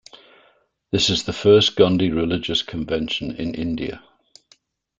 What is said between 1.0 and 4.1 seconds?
is the first Gondi religious convention in India.